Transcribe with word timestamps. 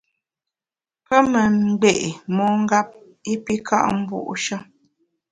Pe 1.07 1.17
me 1.31 1.41
ngbé’ 1.67 1.93
mongep 2.35 2.87
i 3.33 3.33
pi 3.43 3.55
ka’ 3.67 3.77
mbu’she. 3.97 4.55